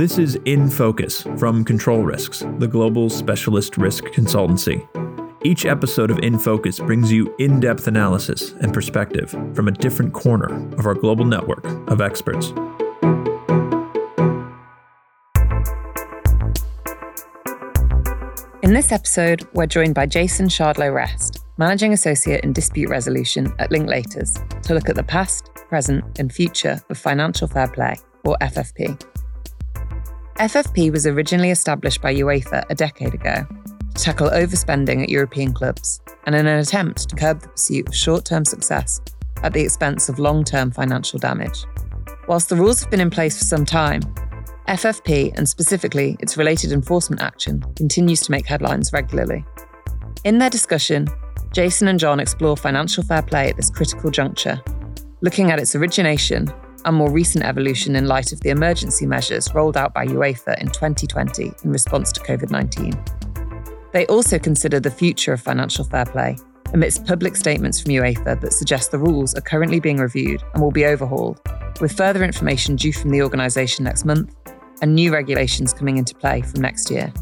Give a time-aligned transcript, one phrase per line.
[0.00, 4.88] This is In Focus from Control Risks, the global specialist risk consultancy.
[5.44, 10.14] Each episode of In Focus brings you in depth analysis and perspective from a different
[10.14, 12.48] corner of our global network of experts.
[18.62, 23.68] In this episode, we're joined by Jason Shardlow Rest, Managing Associate in Dispute Resolution at
[23.68, 29.09] Linklaters, to look at the past, present, and future of financial fair play, or FFP.
[30.40, 33.46] FFP was originally established by UEFA a decade ago
[33.94, 37.94] to tackle overspending at European clubs and in an attempt to curb the pursuit of
[37.94, 39.02] short term success
[39.42, 41.66] at the expense of long term financial damage.
[42.26, 44.00] Whilst the rules have been in place for some time,
[44.66, 49.44] FFP and specifically its related enforcement action continues to make headlines regularly.
[50.24, 51.06] In their discussion,
[51.52, 54.58] Jason and John explore financial fair play at this critical juncture,
[55.20, 56.50] looking at its origination
[56.84, 60.68] and more recent evolution in light of the emergency measures rolled out by UEFA in
[60.68, 62.92] 2020 in response to COVID 19.
[63.92, 66.36] They also consider the future of financial fair play
[66.72, 70.70] amidst public statements from UEFA that suggest the rules are currently being reviewed and will
[70.70, 71.40] be overhauled,
[71.80, 74.34] with further information due from the organisation next month
[74.82, 77.12] and new regulations coming into play from next year.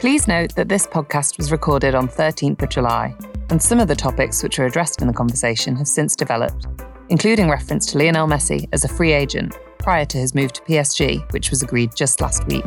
[0.00, 3.14] Please note that this podcast was recorded on 13th of July,
[3.50, 6.66] and some of the topics which are addressed in the conversation have since developed,
[7.08, 11.30] including reference to Lionel Messi as a free agent prior to his move to PSG,
[11.32, 12.64] which was agreed just last week.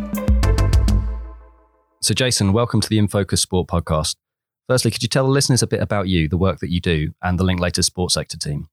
[2.01, 4.15] So, Jason, welcome to the InFocus Sport podcast.
[4.67, 7.13] Firstly, could you tell the listeners a bit about you, the work that you do,
[7.21, 8.67] and the Linklaters Sports Sector team?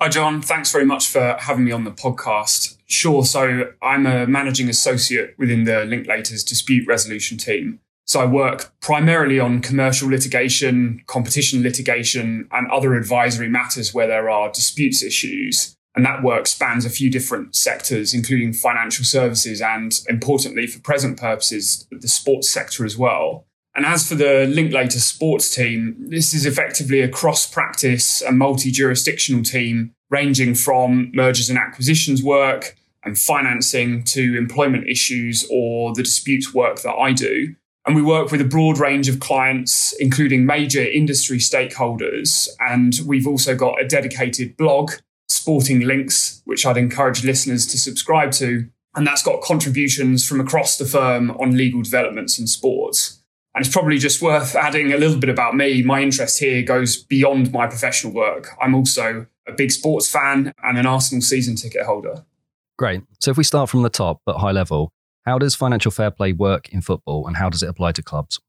[0.00, 0.40] Hi, John.
[0.40, 2.76] Thanks very much for having me on the podcast.
[2.86, 3.24] Sure.
[3.24, 7.80] So, I'm a managing associate within the Linklaters dispute resolution team.
[8.06, 14.30] So, I work primarily on commercial litigation, competition litigation, and other advisory matters where there
[14.30, 15.76] are disputes issues.
[15.96, 21.18] And that work spans a few different sectors, including financial services and, importantly, for present
[21.18, 23.46] purposes, the sports sector as well.
[23.74, 28.70] And as for the Linklater sports team, this is effectively a cross practice and multi
[28.70, 36.02] jurisdictional team ranging from mergers and acquisitions work and financing to employment issues or the
[36.02, 37.54] disputes work that I do.
[37.86, 42.48] And we work with a broad range of clients, including major industry stakeholders.
[42.58, 44.92] And we've also got a dedicated blog
[45.28, 48.68] Sporting Links, which I'd encourage listeners to subscribe to.
[48.96, 53.22] And that's got contributions from across the firm on legal developments in sports.
[53.54, 55.82] And it's probably just worth adding a little bit about me.
[55.82, 58.48] My interest here goes beyond my professional work.
[58.60, 62.24] I'm also a big sports fan and an Arsenal season ticket holder.
[62.78, 63.02] Great.
[63.20, 64.90] So if we start from the top but high level,
[65.26, 68.40] how does financial fair play work in football and how does it apply to clubs?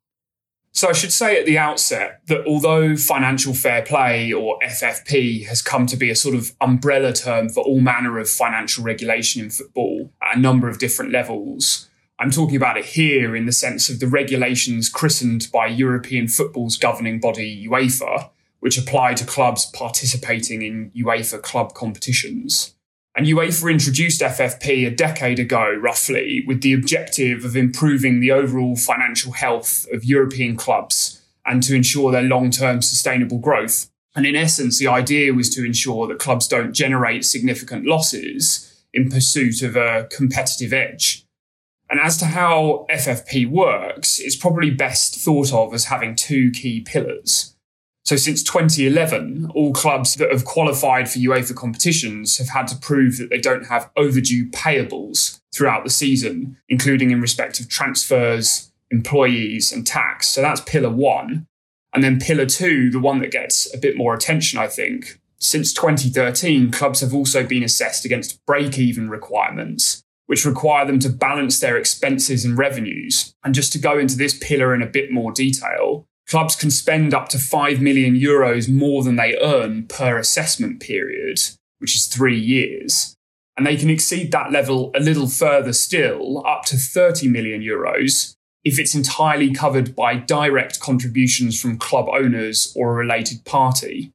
[0.72, 5.64] So I should say at the outset that although financial fair play or FFP has
[5.64, 9.50] come to be a sort of umbrella term for all manner of financial regulation in
[9.50, 11.90] football at a number of different levels,
[12.20, 16.78] I'm talking about it here in the sense of the regulations christened by European football's
[16.78, 18.30] governing body UEFA,
[18.60, 22.76] which apply to clubs participating in UEFA club competitions.
[23.18, 28.76] And UEFA introduced FFP a decade ago, roughly, with the objective of improving the overall
[28.76, 33.90] financial health of European clubs and to ensure their long term sustainable growth.
[34.16, 39.10] And in essence, the idea was to ensure that clubs don't generate significant losses in
[39.10, 41.26] pursuit of a competitive edge.
[41.90, 46.82] And as to how FFP works, it's probably best thought of as having two key
[46.82, 47.56] pillars.
[48.08, 53.18] So since 2011, all clubs that have qualified for UEFA competitions have had to prove
[53.18, 59.74] that they don't have overdue payables throughout the season, including in respect of transfers, employees,
[59.74, 60.30] and tax.
[60.30, 61.48] So that's pillar one.
[61.94, 65.20] And then pillar two, the one that gets a bit more attention, I think.
[65.38, 71.10] Since 2013, clubs have also been assessed against break even requirements, which require them to
[71.10, 73.34] balance their expenses and revenues.
[73.44, 77.14] And just to go into this pillar in a bit more detail, clubs can spend
[77.14, 81.40] up to 5 million euros more than they earn per assessment period,
[81.80, 83.16] which is three years.
[83.56, 88.36] And they can exceed that level a little further still, up to 30 million euros,
[88.64, 94.12] if it's entirely covered by direct contributions from club owners or a related party.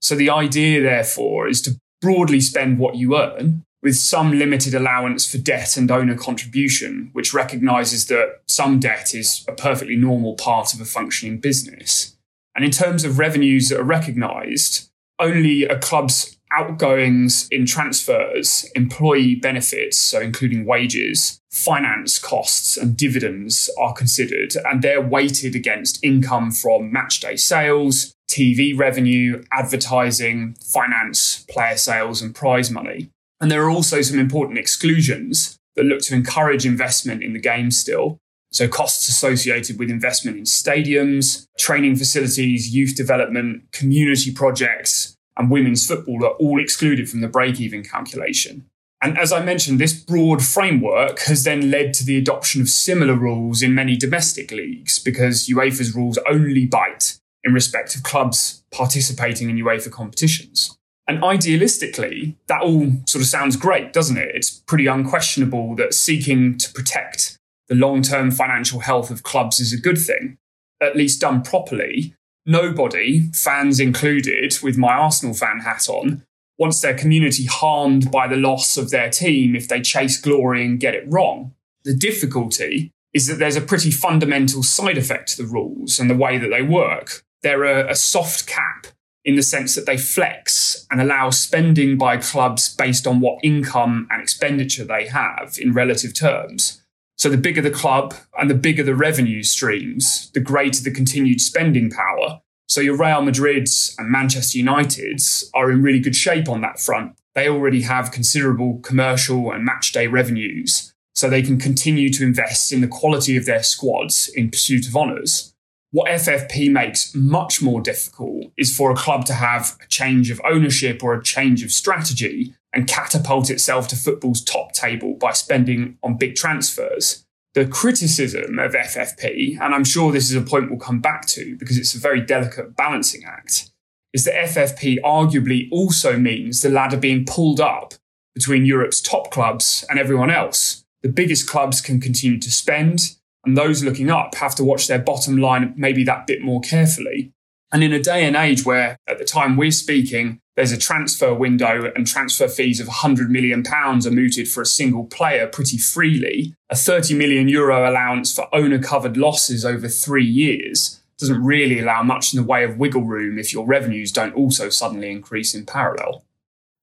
[0.00, 5.30] So the idea, therefore, is to broadly spend what you earn, with some limited allowance
[5.30, 10.72] for debt and owner contribution, which recognizes that some debt is a perfectly normal part
[10.72, 12.16] of a functioning business.
[12.56, 19.34] And in terms of revenues that are recognized, only a club's outgoings in transfers, employee
[19.34, 26.50] benefits, so including wages, finance costs, and dividends are considered, and they're weighted against income
[26.50, 33.10] from matchday sales, TV revenue, advertising, finance, player sales, and prize money.
[33.44, 35.58] And there are also some important exclusions.
[35.76, 38.16] that look to encourage investment in the game still.
[38.50, 45.86] So, costs associated with investment in stadiums, training facilities, youth development, community projects, and women's
[45.86, 48.64] football are all excluded from the break even calculation.
[49.02, 53.14] And as I mentioned, this broad framework has then led to the adoption of similar
[53.14, 59.50] rules in many domestic leagues because UEFA's rules only bite in respect of clubs participating
[59.50, 60.78] in UEFA competitions.
[61.06, 64.34] And idealistically, that all sort of sounds great, doesn't it?
[64.34, 69.72] It's pretty unquestionable that seeking to protect the long term financial health of clubs is
[69.72, 70.38] a good thing,
[70.80, 72.14] at least done properly.
[72.46, 76.22] Nobody, fans included, with my Arsenal fan hat on,
[76.58, 80.80] wants their community harmed by the loss of their team if they chase glory and
[80.80, 81.54] get it wrong.
[81.84, 86.16] The difficulty is that there's a pretty fundamental side effect to the rules and the
[86.16, 87.22] way that they work.
[87.42, 88.88] They're a, a soft cap
[89.24, 94.06] in the sense that they flex and allow spending by clubs based on what income
[94.10, 96.82] and expenditure they have in relative terms.
[97.16, 101.40] So the bigger the club and the bigger the revenue streams, the greater the continued
[101.40, 102.40] spending power.
[102.68, 107.16] So your Real Madrids and Manchester Uniteds are in really good shape on that front.
[107.34, 112.72] They already have considerable commercial and match day revenues, so they can continue to invest
[112.72, 115.53] in the quality of their squads in pursuit of honours.
[115.94, 120.40] What FFP makes much more difficult is for a club to have a change of
[120.44, 125.96] ownership or a change of strategy and catapult itself to football's top table by spending
[126.02, 127.24] on big transfers.
[127.54, 131.54] The criticism of FFP, and I'm sure this is a point we'll come back to
[131.60, 133.70] because it's a very delicate balancing act,
[134.12, 137.94] is that FFP arguably also means the ladder being pulled up
[138.34, 140.84] between Europe's top clubs and everyone else.
[141.04, 143.14] The biggest clubs can continue to spend,
[143.44, 147.32] and those looking up have to watch their bottom line maybe that bit more carefully.
[147.72, 151.34] And in a day and age where, at the time we're speaking, there's a transfer
[151.34, 155.78] window and transfer fees of 100 million pounds are mooted for a single player pretty
[155.78, 161.80] freely, a 30 million euro allowance for owner covered losses over three years doesn't really
[161.80, 165.54] allow much in the way of wiggle room if your revenues don't also suddenly increase
[165.54, 166.24] in parallel.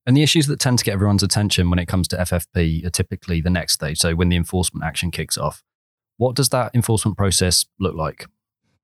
[0.05, 2.89] And the issues that tend to get everyone's attention when it comes to FFP are
[2.89, 3.99] typically the next stage.
[3.99, 5.63] So when the enforcement action kicks off.
[6.21, 8.27] What does that enforcement process look like?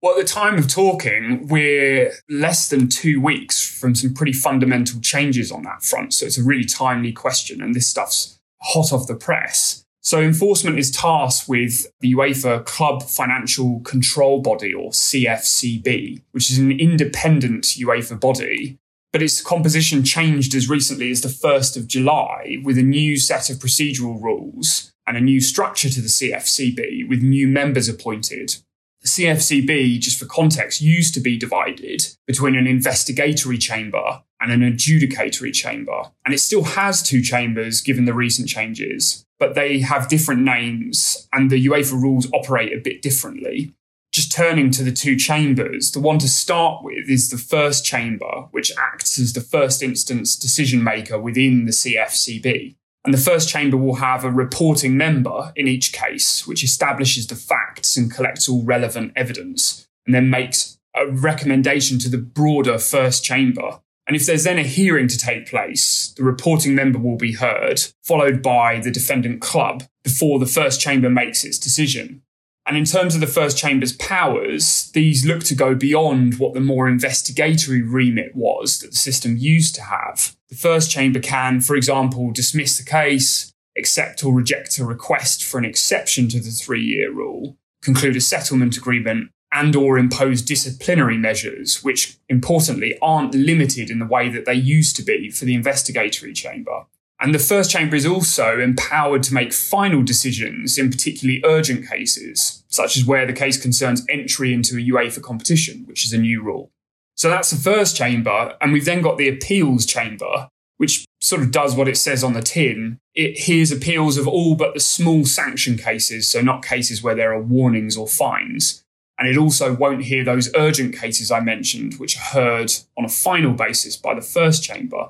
[0.01, 4.99] Well, at the time of talking, we're less than two weeks from some pretty fundamental
[5.01, 6.15] changes on that front.
[6.15, 9.85] So it's a really timely question, and this stuff's hot off the press.
[10.01, 16.57] So enforcement is tasked with the UEFA Club Financial Control Body, or CFCB, which is
[16.57, 18.79] an independent UEFA body.
[19.13, 23.51] But its composition changed as recently as the 1st of July with a new set
[23.51, 28.57] of procedural rules and a new structure to the CFCB with new members appointed.
[29.01, 34.61] The CFCB, just for context, used to be divided between an investigatory chamber and an
[34.61, 36.11] adjudicatory chamber.
[36.25, 41.27] And it still has two chambers given the recent changes, but they have different names
[41.31, 43.73] and the UEFA rules operate a bit differently.
[44.11, 48.47] Just turning to the two chambers, the one to start with is the first chamber,
[48.51, 52.75] which acts as the first instance decision maker within the CFCB.
[53.05, 57.35] And the first chamber will have a reporting member in each case, which establishes the
[57.35, 63.23] facts and collects all relevant evidence, and then makes a recommendation to the broader first
[63.23, 63.79] chamber.
[64.07, 67.81] And if there's then a hearing to take place, the reporting member will be heard,
[68.03, 72.23] followed by the defendant club before the first chamber makes its decision.
[72.67, 76.59] And in terms of the first chamber's powers, these look to go beyond what the
[76.59, 80.35] more investigatory remit was that the system used to have.
[80.49, 85.57] The first chamber can, for example, dismiss the case, accept or reject a request for
[85.57, 91.17] an exception to the three year rule, conclude a settlement agreement, and or impose disciplinary
[91.17, 95.55] measures, which importantly aren't limited in the way that they used to be for the
[95.55, 96.85] investigatory chamber.
[97.19, 102.63] And the first chamber is also empowered to make final decisions in particularly urgent cases,
[102.67, 106.43] such as where the case concerns entry into a UEFA competition, which is a new
[106.43, 106.71] rule.
[107.15, 108.55] So that's the first chamber.
[108.61, 112.33] And we've then got the appeals chamber, which sort of does what it says on
[112.33, 112.99] the tin.
[113.15, 117.33] It hears appeals of all but the small sanction cases, so not cases where there
[117.33, 118.83] are warnings or fines.
[119.17, 123.09] And it also won't hear those urgent cases I mentioned, which are heard on a
[123.09, 125.09] final basis by the first chamber.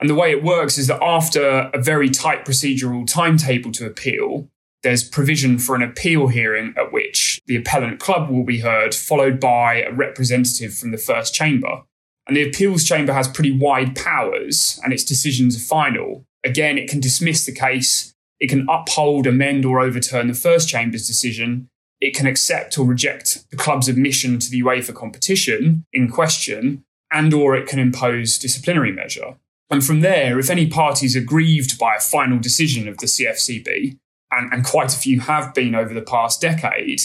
[0.00, 4.48] And the way it works is that after a very tight procedural timetable to appeal,
[4.82, 9.40] there's provision for an appeal hearing at which the appellant club will be heard, followed
[9.40, 11.82] by a representative from the first chamber.
[12.26, 16.24] And the appeals chamber has pretty wide powers and its decisions are final.
[16.44, 21.06] Again, it can dismiss the case, it can uphold, amend, or overturn the first chamber's
[21.06, 21.68] decision.
[22.00, 27.32] It can accept or reject the club's admission to the UEFA competition in question, and
[27.32, 29.36] or it can impose disciplinary measure.
[29.70, 33.98] And from there, if any parties are grieved by a final decision of the CFCB,
[34.30, 37.02] and, and quite a few have been over the past decade,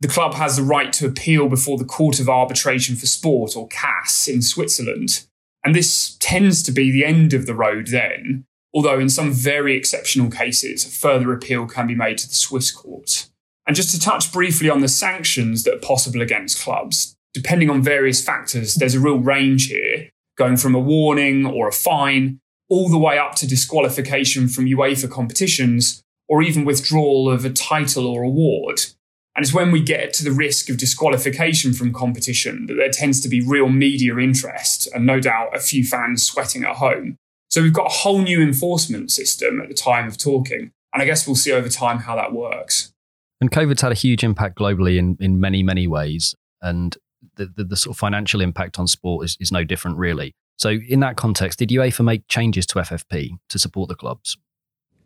[0.00, 3.68] the club has the right to appeal before the Court of Arbitration for Sport, or
[3.68, 5.26] CAS, in Switzerland.
[5.62, 9.76] And this tends to be the end of the road then, although in some very
[9.76, 13.28] exceptional cases, a further appeal can be made to the Swiss court.
[13.66, 17.82] And just to touch briefly on the sanctions that are possible against clubs, depending on
[17.82, 20.08] various factors, there's a real range here,
[20.40, 25.10] going from a warning or a fine all the way up to disqualification from UEFA
[25.10, 28.80] competitions or even withdrawal of a title or award.
[29.36, 33.20] And it's when we get to the risk of disqualification from competition that there tends
[33.20, 37.16] to be real media interest and no doubt a few fans sweating at home.
[37.50, 40.70] So we've got a whole new enforcement system at the time of talking.
[40.94, 42.92] And I guess we'll see over time how that works.
[43.42, 46.34] And COVID's had a huge impact globally in, in many, many ways.
[46.62, 46.96] And
[47.36, 50.34] the, the, the sort of financial impact on sport is, is no different, really.
[50.56, 54.36] So, in that context, did UEFA make changes to FFP to support the clubs?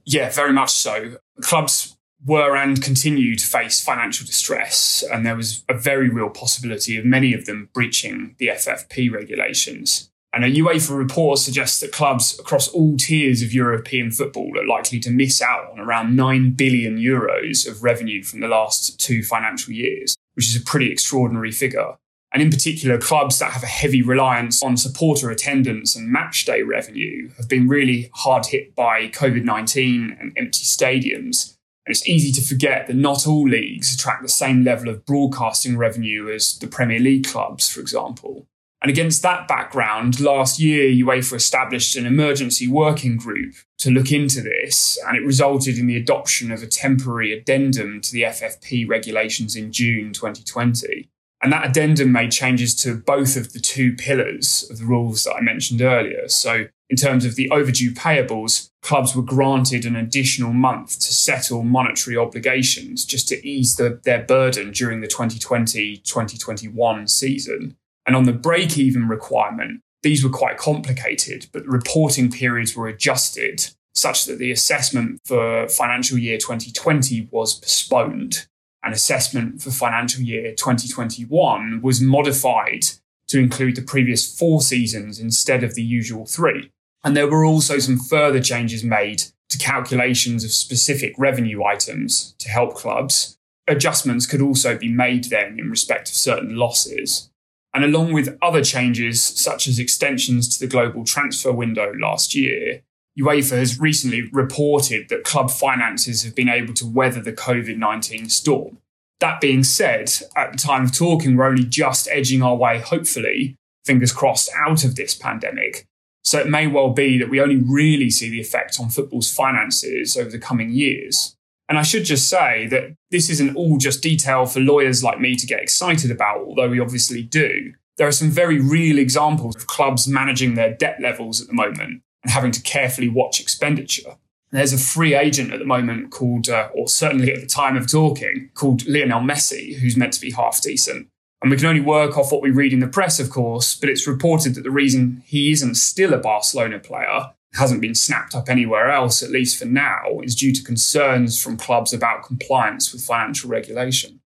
[0.04, 1.16] Yeah, very much so.
[1.40, 6.96] Clubs were and continue to face financial distress, and there was a very real possibility
[6.96, 10.10] of many of them breaching the FFP regulations.
[10.32, 14.98] And a UEFA report suggests that clubs across all tiers of European football are likely
[15.00, 19.72] to miss out on around 9 billion euros of revenue from the last two financial
[19.72, 21.94] years, which is a pretty extraordinary figure.
[22.34, 26.62] And in particular, clubs that have a heavy reliance on supporter attendance and match day
[26.62, 31.54] revenue have been really hard hit by COVID 19 and empty stadiums.
[31.86, 35.76] And it's easy to forget that not all leagues attract the same level of broadcasting
[35.76, 38.48] revenue as the Premier League clubs, for example.
[38.82, 44.42] And against that background, last year, UEFA established an emergency working group to look into
[44.42, 49.54] this, and it resulted in the adoption of a temporary addendum to the FFP regulations
[49.54, 51.08] in June 2020.
[51.44, 55.34] And that addendum made changes to both of the two pillars of the rules that
[55.34, 56.26] I mentioned earlier.
[56.26, 61.62] So, in terms of the overdue payables, clubs were granted an additional month to settle
[61.62, 67.76] monetary obligations just to ease the, their burden during the 2020 2021 season.
[68.06, 72.88] And on the break even requirement, these were quite complicated, but the reporting periods were
[72.88, 78.46] adjusted such that the assessment for financial year 2020 was postponed
[78.84, 82.84] and assessment for financial year 2021 was modified
[83.26, 86.70] to include the previous four seasons instead of the usual three.
[87.02, 92.48] And there were also some further changes made to calculations of specific revenue items to
[92.48, 93.38] help clubs.
[93.66, 97.30] Adjustments could also be made then in respect of certain losses.
[97.72, 102.82] And along with other changes, such as extensions to the global transfer window last year,
[103.18, 108.28] UEFA has recently reported that club finances have been able to weather the COVID 19
[108.28, 108.78] storm.
[109.20, 113.56] That being said, at the time of talking, we're only just edging our way, hopefully,
[113.84, 115.86] fingers crossed, out of this pandemic.
[116.24, 120.16] So it may well be that we only really see the effect on football's finances
[120.16, 121.36] over the coming years.
[121.68, 125.36] And I should just say that this isn't all just detail for lawyers like me
[125.36, 127.74] to get excited about, although we obviously do.
[127.96, 132.02] There are some very real examples of clubs managing their debt levels at the moment
[132.24, 134.16] and having to carefully watch expenditure.
[134.50, 137.90] There's a free agent at the moment called, uh, or certainly at the time of
[137.90, 141.08] talking, called Lionel Messi, who's meant to be half decent.
[141.42, 143.88] And we can only work off what we read in the press, of course, but
[143.88, 148.48] it's reported that the reason he isn't still a Barcelona player, hasn't been snapped up
[148.48, 153.04] anywhere else, at least for now, is due to concerns from clubs about compliance with
[153.04, 154.20] financial regulation.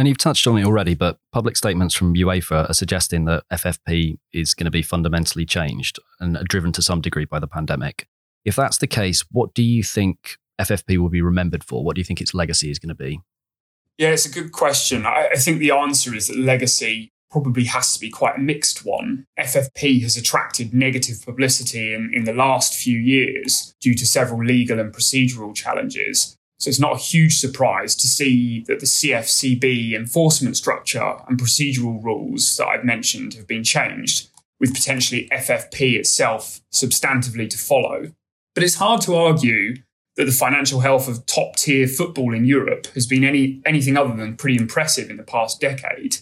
[0.00, 4.16] And you've touched on it already, but public statements from UEFA are suggesting that FFP
[4.32, 8.08] is going to be fundamentally changed and driven to some degree by the pandemic.
[8.46, 11.84] If that's the case, what do you think FFP will be remembered for?
[11.84, 13.20] What do you think its legacy is going to be?
[13.98, 15.04] Yeah, it's a good question.
[15.04, 18.86] I, I think the answer is that legacy probably has to be quite a mixed
[18.86, 19.26] one.
[19.38, 24.80] FFP has attracted negative publicity in, in the last few years due to several legal
[24.80, 26.38] and procedural challenges.
[26.60, 32.04] So it's not a huge surprise to see that the CFCB enforcement structure and procedural
[32.04, 34.28] rules that I've mentioned have been changed,
[34.60, 38.12] with potentially FFP itself substantively to follow.
[38.54, 39.76] But it's hard to argue
[40.16, 44.14] that the financial health of top tier football in Europe has been any, anything other
[44.14, 46.18] than pretty impressive in the past decade.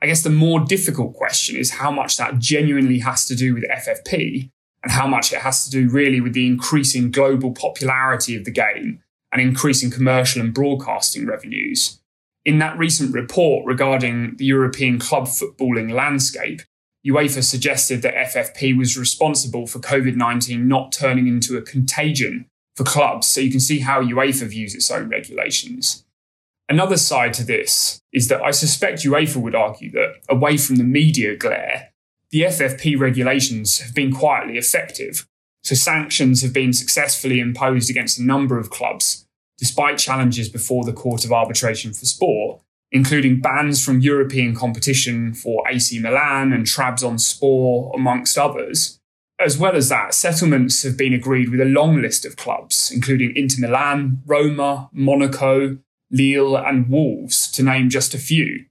[0.00, 3.64] I guess the more difficult question is how much that genuinely has to do with
[3.64, 4.48] FFP
[4.84, 8.52] and how much it has to do really with the increasing global popularity of the
[8.52, 12.00] game and increasing commercial and broadcasting revenues.
[12.44, 16.62] In that recent report regarding the European club footballing landscape,
[17.06, 22.46] UEFA suggested that FFP was responsible for COVID 19 not turning into a contagion
[22.76, 23.26] for clubs.
[23.26, 26.04] So you can see how UEFA views its own regulations.
[26.68, 30.84] Another side to this is that I suspect UEFA would argue that, away from the
[30.84, 31.90] media glare,
[32.30, 35.26] the FFP regulations have been quietly effective.
[35.62, 39.26] So sanctions have been successfully imposed against a number of clubs,
[39.58, 45.64] despite challenges before the Court of Arbitration for Sport, including bans from European competition for
[45.68, 48.98] AC Milan and Trabzonspor, amongst others.
[49.38, 53.32] As well as that, settlements have been agreed with a long list of clubs, including
[53.34, 55.78] Inter Milan, Roma, Monaco,
[56.10, 58.66] Lille, and Wolves, to name just a few.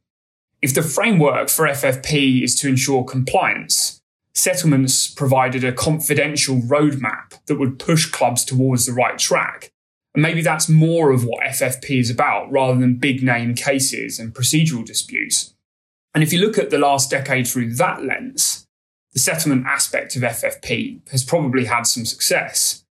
[0.61, 4.00] If the framework for FFP is to ensure compliance,
[4.33, 9.71] settlements provided a confidential roadmap that would push clubs towards the right track.
[10.13, 14.33] And maybe that's more of what FFP is about rather than big name cases and
[14.33, 15.53] procedural disputes.
[16.13, 18.67] And if you look at the last decade through that lens,
[19.13, 22.83] the settlement aspect of FFP has probably had some success.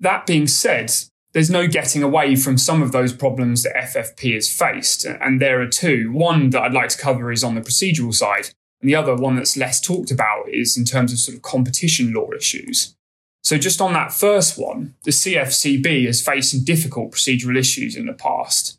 [0.00, 0.92] That being said,
[1.32, 5.04] there's no getting away from some of those problems that FFP has faced.
[5.04, 6.12] And there are two.
[6.12, 8.50] One that I'd like to cover is on the procedural side.
[8.82, 12.12] And the other one that's less talked about is in terms of sort of competition
[12.12, 12.96] law issues.
[13.44, 18.06] So just on that first one, the CFCB has faced some difficult procedural issues in
[18.06, 18.78] the past.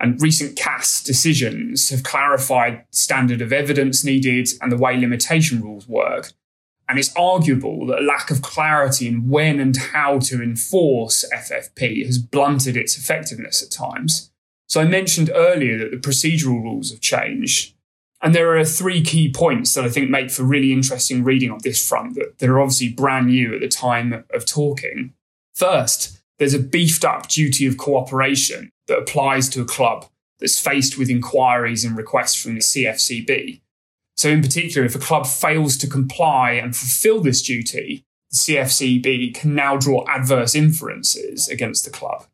[0.00, 5.88] And recent CAS decisions have clarified standard of evidence needed and the way limitation rules
[5.88, 6.32] work.
[6.88, 12.04] And it's arguable that a lack of clarity in when and how to enforce FFP
[12.04, 14.30] has blunted its effectiveness at times.
[14.68, 17.74] So I mentioned earlier that the procedural rules have changed.
[18.24, 21.58] And there are three key points that I think make for really interesting reading on
[21.62, 25.12] this front that, that are obviously brand new at the time of talking.
[25.54, 30.06] First, there's a beefed up duty of cooperation that applies to a club
[30.40, 33.60] that's faced with inquiries and requests from the CFCB.
[34.16, 39.34] So, in particular, if a club fails to comply and fulfill this duty, the CFCB
[39.34, 42.24] can now draw adverse inferences against the club.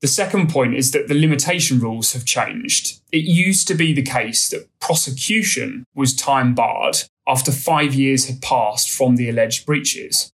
[0.00, 3.00] The second point is that the limitation rules have changed.
[3.12, 6.96] It used to be the case that prosecution was time barred
[7.28, 10.32] after five years had passed from the alleged breaches.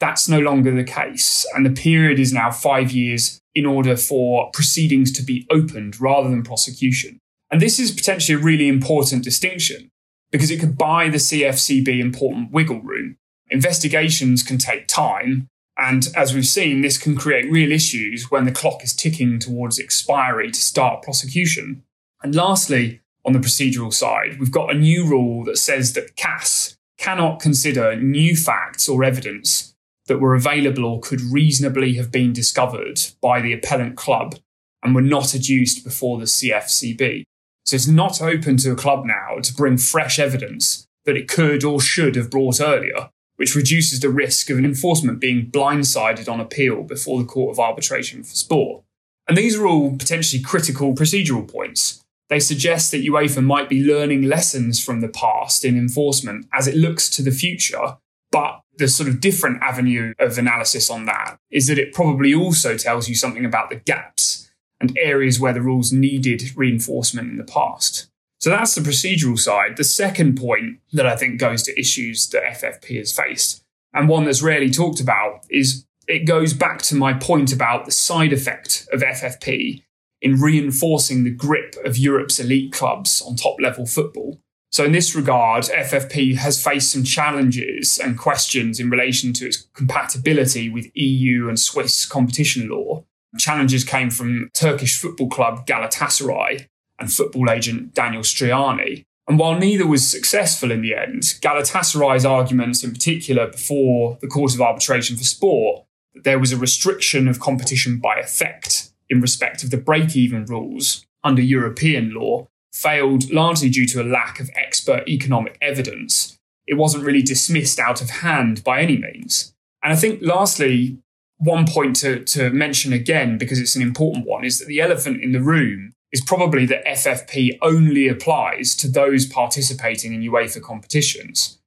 [0.00, 4.50] That's no longer the case, and the period is now five years in order for
[4.52, 7.20] proceedings to be opened rather than prosecution.
[7.50, 9.90] And this is potentially a really important distinction
[10.32, 13.16] because it could buy the CFCB important wiggle room.
[13.48, 18.52] Investigations can take time, and as we've seen, this can create real issues when the
[18.52, 21.82] clock is ticking towards expiry to start prosecution.
[22.22, 26.76] And lastly, on the procedural side, we've got a new rule that says that CAS
[26.98, 29.74] cannot consider new facts or evidence
[30.06, 34.36] that were available or could reasonably have been discovered by the appellant club
[34.82, 37.24] and were not adduced before the CFCB.
[37.64, 41.64] So it's not open to a club now to bring fresh evidence that it could
[41.64, 46.40] or should have brought earlier which reduces the risk of an enforcement being blindsided on
[46.40, 48.84] appeal before the Court of Arbitration for Sport.
[49.26, 52.02] And these are all potentially critical procedural points.
[52.28, 56.76] They suggest that UEFA might be learning lessons from the past in enforcement as it
[56.76, 57.98] looks to the future.
[58.30, 62.76] But the sort of different avenue of analysis on that is that it probably also
[62.76, 67.44] tells you something about the gaps and areas where the rules needed reinforcement in the
[67.44, 68.08] past.
[68.44, 69.78] So that's the procedural side.
[69.78, 74.26] The second point that I think goes to issues that FFP has faced, and one
[74.26, 78.86] that's rarely talked about, is it goes back to my point about the side effect
[78.92, 79.82] of FFP
[80.20, 84.38] in reinforcing the grip of Europe's elite clubs on top level football.
[84.70, 89.56] So, in this regard, FFP has faced some challenges and questions in relation to its
[89.72, 93.04] compatibility with EU and Swiss competition law.
[93.38, 96.66] Challenges came from Turkish football club Galatasaray,
[96.98, 99.04] and football agent Daniel Striani.
[99.26, 104.54] And while neither was successful in the end, Galatasaray's arguments, in particular before the Court
[104.54, 109.62] of Arbitration for Sport, that there was a restriction of competition by effect in respect
[109.62, 114.50] of the break even rules under European law, failed largely due to a lack of
[114.54, 116.38] expert economic evidence.
[116.66, 119.54] It wasn't really dismissed out of hand by any means.
[119.82, 120.98] And I think, lastly,
[121.38, 125.22] one point to, to mention again, because it's an important one, is that the elephant
[125.22, 131.58] in the room is probably that FFP only applies to those participating in UEFA competitions.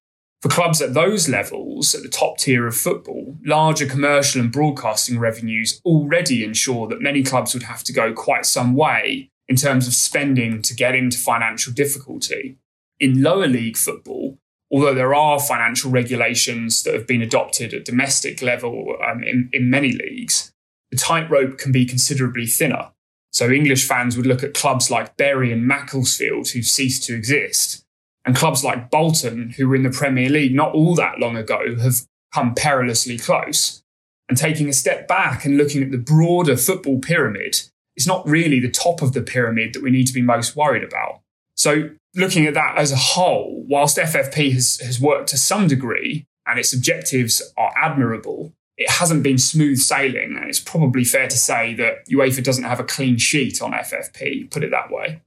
[0.42, 5.20] For clubs at those levels, at the top tier of football, larger commercial and broadcasting
[5.20, 9.86] revenues already ensure that many clubs would have to go quite some way in terms
[9.86, 12.58] of spending to get into financial difficulty.
[13.02, 14.38] In lower league football,
[14.72, 19.70] although there are financial regulations that have been adopted at domestic level um, in, in
[19.70, 20.54] many leagues,
[20.90, 22.92] the tightrope can be considerably thinner.
[23.38, 27.86] So English fans would look at clubs like Bury and Macclesfield, who've ceased to exist,
[28.26, 31.76] and clubs like Bolton, who were in the Premier League not all that long ago,
[31.76, 31.98] have
[32.34, 33.84] come perilously close.
[34.28, 37.62] And taking a step back and looking at the broader football pyramid,
[37.96, 40.84] it's not really the top of the pyramid that we need to be most worried
[40.84, 41.22] about.
[41.56, 46.26] So looking at that as a whole, whilst FFP has, has worked to some degree
[46.48, 50.38] and its objectives are admirable, it hasn't been smooth sailing.
[50.38, 54.52] And it's probably fair to say that UEFA doesn't have a clean sheet on FFP,
[54.52, 55.22] put it that way.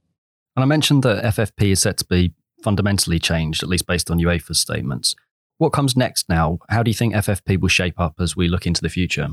[0.55, 2.33] And I mentioned that FFP is set to be
[2.63, 5.15] fundamentally changed, at least based on UEFA's statements.
[5.57, 6.59] What comes next now?
[6.69, 9.29] How do you think FFP will shape up as we look into the future?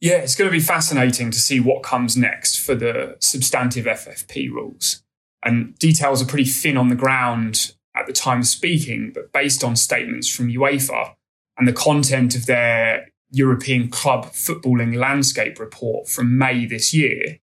[0.00, 4.50] Yeah, it's going to be fascinating to see what comes next for the substantive FFP
[4.50, 5.02] rules.
[5.44, 9.64] And details are pretty thin on the ground at the time of speaking, but based
[9.64, 11.14] on statements from UEFA
[11.58, 17.38] and the content of their European club footballing landscape report from May this year,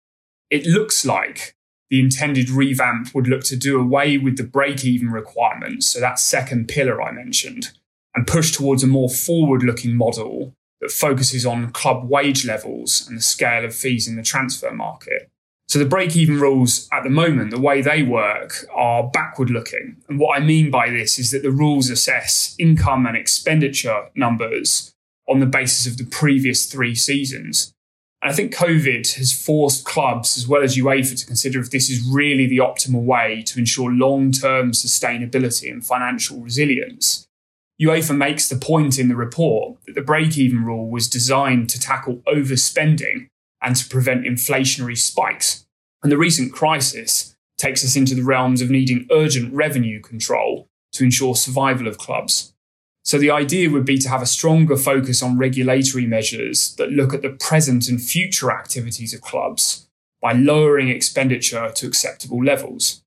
[0.49, 1.55] it looks like
[1.89, 6.19] the intended revamp would look to do away with the break even requirements, so that
[6.19, 7.71] second pillar I mentioned,
[8.15, 13.17] and push towards a more forward looking model that focuses on club wage levels and
[13.17, 15.29] the scale of fees in the transfer market.
[15.67, 19.97] So the break even rules at the moment, the way they work are backward looking.
[20.07, 24.94] And what I mean by this is that the rules assess income and expenditure numbers
[25.27, 27.73] on the basis of the previous three seasons.
[28.21, 31.89] And I think COVID has forced clubs as well as UEFA to consider if this
[31.89, 37.27] is really the optimal way to ensure long term sustainability and financial resilience.
[37.81, 41.79] UEFA makes the point in the report that the break even rule was designed to
[41.79, 43.27] tackle overspending
[43.61, 45.65] and to prevent inflationary spikes.
[46.01, 51.03] And the recent crisis takes us into the realms of needing urgent revenue control to
[51.03, 52.53] ensure survival of clubs.
[53.05, 57.13] So the idea would be to have a stronger focus on regulatory measures that look
[57.13, 59.87] at the present and future activities of clubs
[60.21, 63.03] by lowering expenditure to acceptable levels.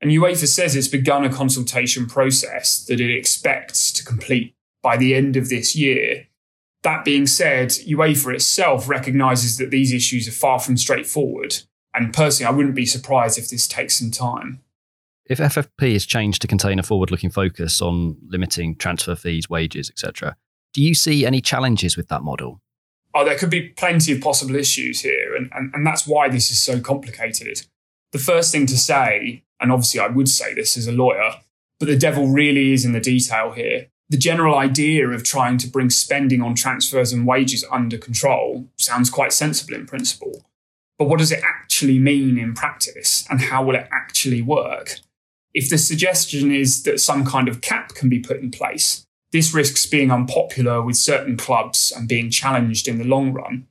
[0.00, 5.14] And UEFA says it's begun a consultation process that it expects to complete by the
[5.14, 6.26] end of this year
[6.86, 11.56] that being said, UEFA itself recognises that these issues are far from straightforward.
[11.92, 14.60] And personally, I wouldn't be surprised if this takes some time.
[15.28, 19.90] If FFP is changed to contain a forward looking focus on limiting transfer fees, wages,
[19.90, 20.36] etc.,
[20.72, 22.60] do you see any challenges with that model?
[23.14, 26.50] Oh, there could be plenty of possible issues here, and, and, and that's why this
[26.50, 27.66] is so complicated.
[28.12, 31.32] The first thing to say, and obviously I would say this as a lawyer,
[31.80, 35.66] but the devil really is in the detail here the general idea of trying to
[35.68, 40.44] bring spending on transfers and wages under control sounds quite sensible in principle.
[40.98, 45.00] But what does it actually mean in practice and how will it actually work?
[45.56, 49.54] If the suggestion is that some kind of cap can be put in place, this
[49.54, 53.66] risks being unpopular with certain clubs and being challenged in the long run.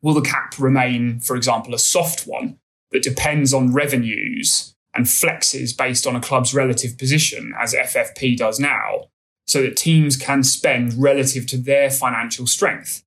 [0.00, 2.58] Will the cap remain, for example, a soft one
[2.92, 8.58] that depends on revenues and flexes based on a club's relative position, as FFP does
[8.58, 9.08] now?
[9.46, 13.02] so that teams can spend relative to their financial strength?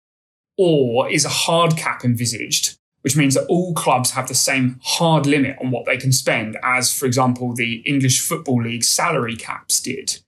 [0.58, 5.26] Or is a hard cap envisaged, which means that all clubs have the same hard
[5.26, 9.80] limit on what they can spend as, for example, the English Football League salary caps
[9.80, 10.20] did?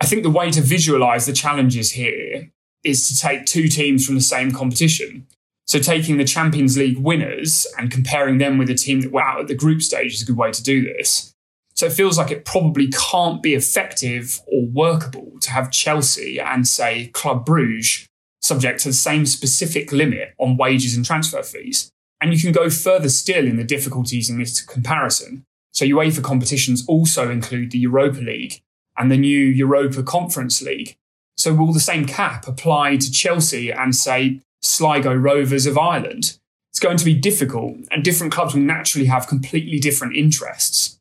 [0.00, 2.50] I think the way to visualize the challenges here
[2.84, 5.26] is to take two teams from the same competition.
[5.66, 9.40] So taking the Champions League winners and comparing them with a team that were out
[9.40, 11.32] at the group stage is a good way to do this.
[11.74, 16.66] So it feels like it probably can't be effective or workable to have Chelsea and,
[16.66, 18.06] say, Club Bruges
[18.42, 21.90] subject to the same specific limit on wages and transfer fees.
[22.22, 25.44] And you can go further still in the difficulties in this comparison.
[25.72, 28.62] So UEFA competitions also include the Europa League
[28.96, 30.96] and the new Europa Conference League.
[31.36, 36.38] So will the same cap apply to Chelsea and, say, Sligo Rovers of Ireland?
[36.70, 41.00] It's going to be difficult, and different clubs will naturally have completely different interests.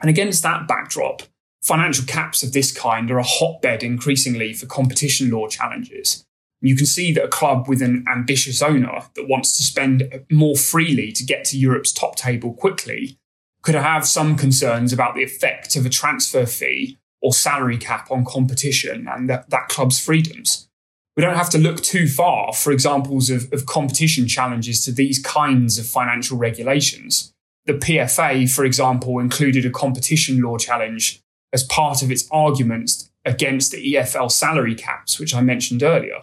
[0.00, 1.22] And against that backdrop,
[1.62, 6.24] financial caps of this kind are a hotbed increasingly for competition law challenges.
[6.62, 10.56] You can see that a club with an ambitious owner that wants to spend more
[10.56, 13.18] freely to get to Europe's top table quickly
[13.62, 18.24] could have some concerns about the effect of a transfer fee or salary cap on
[18.24, 20.68] competition and that, that club's freedoms.
[21.16, 25.22] We don't have to look too far for examples of, of competition challenges to these
[25.22, 27.32] kinds of financial regulations.
[27.66, 31.20] The PFA, for example, included a competition law challenge
[31.52, 36.22] as part of its arguments against the EFL salary caps, which I mentioned earlier.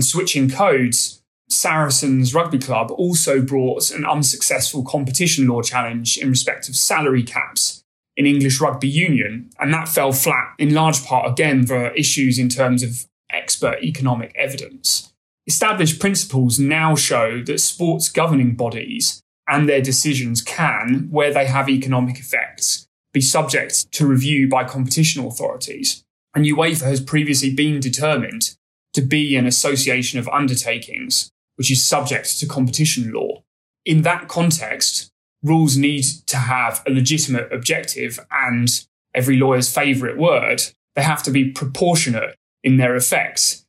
[0.00, 6.70] And switching codes, Saracens Rugby Club also brought an unsuccessful competition law challenge in respect
[6.70, 7.84] of salary caps
[8.16, 12.48] in English Rugby Union, and that fell flat in large part again for issues in
[12.48, 15.12] terms of expert economic evidence.
[15.46, 21.68] Established principles now show that sports governing bodies and their decisions can, where they have
[21.68, 26.02] economic effects, be subject to review by competition authorities.
[26.34, 28.56] And UEFA has previously been determined
[28.94, 33.42] to be an association of undertakings, which is subject to competition law.
[33.84, 35.10] In that context,
[35.42, 38.68] rules need to have a legitimate objective and
[39.14, 40.62] every lawyer's favourite word,
[40.94, 43.64] they have to be proportionate in their effects.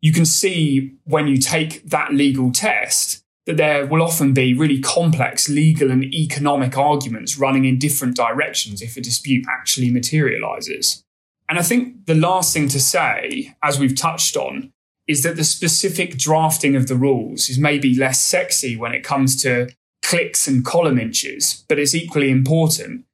[0.00, 4.80] you can see when you take that legal test that there will often be really
[4.80, 11.03] complex legal and economic arguments running in different directions if a dispute actually materializes.
[11.48, 14.72] And I think the last thing to say, as we've touched on,
[15.06, 19.40] is that the specific drafting of the rules is maybe less sexy when it comes
[19.42, 19.68] to
[20.02, 23.04] clicks and column inches, but it's equally important.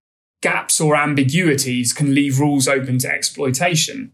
[0.43, 4.13] Gaps or ambiguities can leave rules open to exploitation.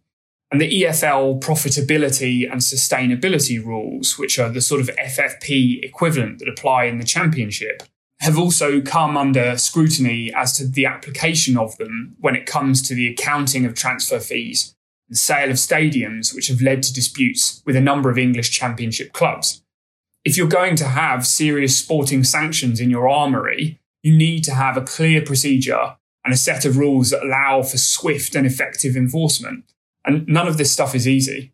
[0.50, 6.48] And the EFL profitability and sustainability rules, which are the sort of FFP equivalent that
[6.48, 7.82] apply in the championship,
[8.20, 12.94] have also come under scrutiny as to the application of them when it comes to
[12.94, 14.74] the accounting of transfer fees
[15.08, 19.12] and sale of stadiums, which have led to disputes with a number of English championship
[19.12, 19.62] clubs.
[20.24, 24.76] If you're going to have serious sporting sanctions in your armoury, you need to have
[24.76, 29.64] a clear procedure and a set of rules that allow for swift and effective enforcement.
[30.04, 31.52] And none of this stuff is easy.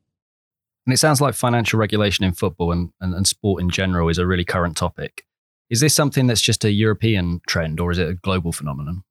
[0.87, 4.19] And it sounds like financial regulation in football and, and, and, sport in general is
[4.19, 5.25] a really current topic.
[5.73, 9.05] Is this something that's just a European trend or is it a global phenomenon?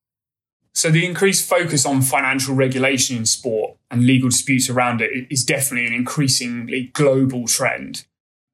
[0.74, 5.43] So, the increased focus on financial regulation in sport and legal disputes around it is
[5.43, 8.06] definitely an increasingly global trend.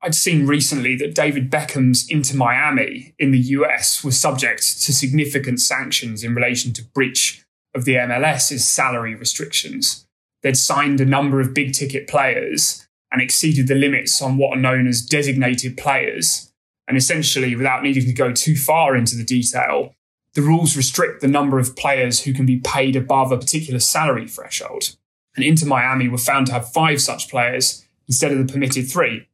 [0.01, 5.59] I'd seen recently that David Beckham's Inter Miami in the US was subject to significant
[5.59, 7.43] sanctions in relation to breach
[7.75, 10.07] of the MLS's salary restrictions
[10.43, 14.61] they'd signed a number of big ticket players and exceeded the limits on what are
[14.61, 16.53] known as designated players.
[16.87, 19.93] And essentially, without needing to go too far into the detail,
[20.33, 24.27] the rules restrict the number of players who can be paid above a particular salary
[24.27, 24.95] threshold.
[25.35, 29.27] And Inter Miami were found to have five such players instead of the permitted three.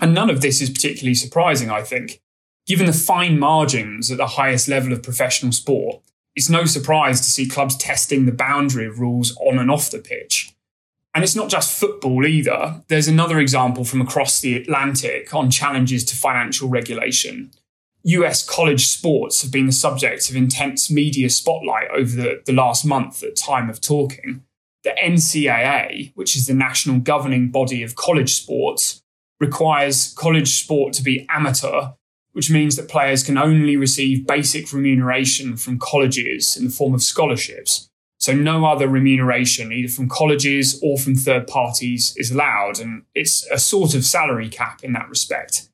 [0.00, 2.20] And none of this is particularly surprising, I think.
[2.66, 6.02] Given the fine margins at the highest level of professional sport,
[6.34, 9.98] it's no surprise to see clubs testing the boundary of rules on and off the
[9.98, 10.54] pitch.
[11.14, 12.82] And it's not just football either.
[12.88, 17.50] There's another example from across the Atlantic on challenges to financial regulation.
[18.04, 22.84] US college sports have been the subject of intense media spotlight over the, the last
[22.84, 24.42] month at time of talking.
[24.84, 29.02] The NCAA, which is the national governing body of college sports,
[29.40, 31.90] requires college sport to be amateur
[32.38, 37.02] which means that players can only receive basic remuneration from colleges in the form of
[37.02, 37.90] scholarships.
[38.20, 42.80] So no other remuneration, either from colleges or from third parties, is allowed.
[42.80, 45.68] And it's a sort of salary cap in that respect.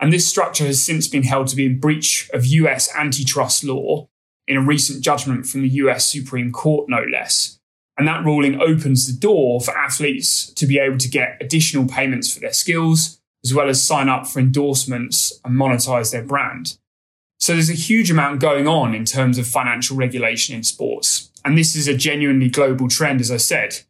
[0.00, 4.08] And this structure has since been held to be in breach of US antitrust law
[4.48, 7.58] in a recent judgment from the US Supreme Court, no less.
[7.98, 12.32] And that ruling opens the door for athletes to be able to get additional payments
[12.32, 16.76] for their skills as well as sign up for endorsements and monetize their brand.
[17.38, 21.29] So there's a huge amount going on in terms of financial regulation in sports.
[21.44, 23.80] And this is a genuinely global trend, as I said.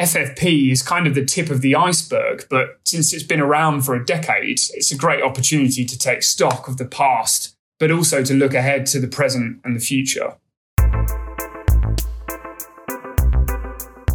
[0.00, 3.94] FFP is kind of the tip of the iceberg, but since it's been around for
[3.94, 8.34] a decade, it's a great opportunity to take stock of the past, but also to
[8.34, 10.34] look ahead to the present and the future.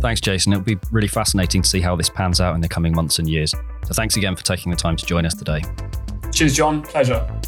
[0.02, 0.54] Thanks, Jason.
[0.54, 3.30] It'll be really fascinating to see how this pans out in the coming months and
[3.30, 3.52] years.
[3.86, 5.62] So thanks again for taking the time to join us today.
[6.32, 6.82] Cheers, John.
[6.82, 7.39] Pleasure.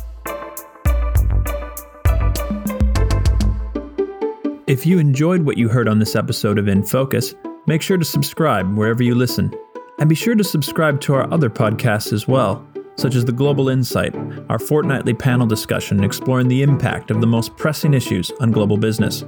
[4.71, 7.35] If you enjoyed what you heard on this episode of In Focus,
[7.67, 9.53] make sure to subscribe wherever you listen.
[9.99, 13.67] And be sure to subscribe to our other podcasts as well, such as The Global
[13.67, 14.15] Insight,
[14.47, 19.25] our fortnightly panel discussion exploring the impact of the most pressing issues on global business.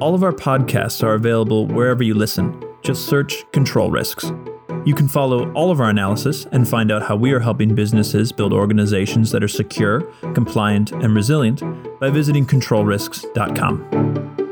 [0.00, 2.58] All of our podcasts are available wherever you listen.
[2.82, 4.32] Just search Control Risks.
[4.86, 8.32] You can follow all of our analysis and find out how we are helping businesses
[8.32, 10.00] build organizations that are secure,
[10.32, 11.60] compliant, and resilient
[12.00, 14.46] by visiting controlrisks.com.